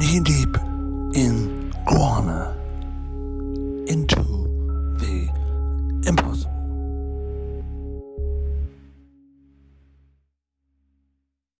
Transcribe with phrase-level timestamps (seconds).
[0.00, 0.56] knee deep
[1.12, 1.59] in